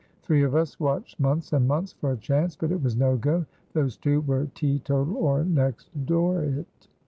Three 0.23 0.41
of 0.41 0.55
us 0.55 0.79
watched 0.79 1.19
months 1.19 1.53
and 1.53 1.67
months 1.67 1.93
for 1.93 2.11
a 2.13 2.17
chance, 2.17 2.55
but 2.55 2.71
it 2.71 2.81
was 2.81 2.95
no 2.97 3.17
go; 3.17 3.45
those 3.73 3.97
two 3.97 4.21
were 4.21 4.47
teetotal 4.55 5.15
or 5.15 5.43
next 5.43 5.91
door 6.07 6.41
it." 6.43 6.87